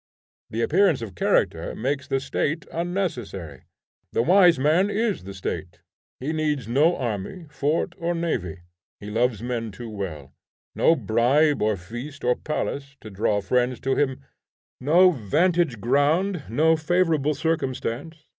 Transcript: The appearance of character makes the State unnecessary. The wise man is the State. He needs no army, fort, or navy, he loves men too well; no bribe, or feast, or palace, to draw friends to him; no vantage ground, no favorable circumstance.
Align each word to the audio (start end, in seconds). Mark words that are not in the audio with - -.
The 0.49 0.63
appearance 0.63 1.03
of 1.03 1.13
character 1.13 1.75
makes 1.75 2.07
the 2.07 2.19
State 2.19 2.65
unnecessary. 2.71 3.65
The 4.13 4.23
wise 4.23 4.57
man 4.57 4.89
is 4.89 5.25
the 5.25 5.33
State. 5.35 5.81
He 6.19 6.33
needs 6.33 6.67
no 6.67 6.97
army, 6.97 7.45
fort, 7.51 7.93
or 7.99 8.15
navy, 8.15 8.61
he 8.99 9.11
loves 9.11 9.43
men 9.43 9.69
too 9.71 9.91
well; 9.91 10.33
no 10.73 10.95
bribe, 10.95 11.61
or 11.61 11.77
feast, 11.77 12.23
or 12.23 12.35
palace, 12.35 12.97
to 13.01 13.11
draw 13.11 13.41
friends 13.41 13.79
to 13.81 13.93
him; 13.95 14.25
no 14.79 15.11
vantage 15.11 15.79
ground, 15.79 16.45
no 16.49 16.75
favorable 16.75 17.35
circumstance. 17.35 18.25